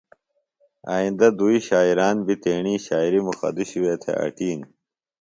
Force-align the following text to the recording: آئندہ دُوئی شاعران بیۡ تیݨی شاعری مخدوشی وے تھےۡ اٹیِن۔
آئندہ 0.95 1.27
دُوئی 1.37 1.59
شاعران 1.67 2.17
بیۡ 2.25 2.39
تیݨی 2.43 2.75
شاعری 2.87 3.19
مخدوشی 3.27 3.79
وے 3.83 3.93
تھےۡ 4.01 4.17
اٹیِن۔ 4.23 4.59